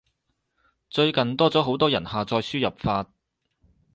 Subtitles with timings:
[0.89, 3.05] 最近多咗好多人下載輸入法